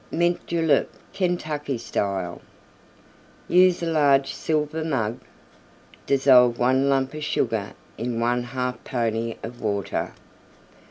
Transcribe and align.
MINT 0.11 0.47
JULEP 0.47 0.89
Kentucky 1.13 1.77
Style 1.77 2.41
Use 3.47 3.83
a 3.83 3.85
large 3.85 4.33
Silver 4.33 4.83
Mug. 4.83 5.19
Dissolve 6.07 6.57
one 6.57 6.89
lump 6.89 7.13
of 7.13 7.23
Sugar 7.23 7.73
in 7.99 8.19
one 8.19 8.41
half 8.45 8.83
pony 8.83 9.35
of 9.43 9.61
Water. 9.61 10.13